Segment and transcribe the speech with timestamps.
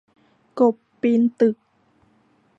[0.59, 1.57] กบปีนตึก